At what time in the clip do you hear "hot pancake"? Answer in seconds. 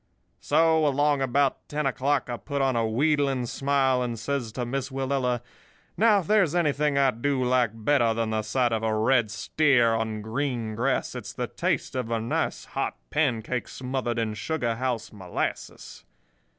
12.65-13.67